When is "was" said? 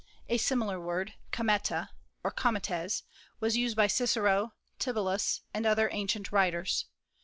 3.39-3.55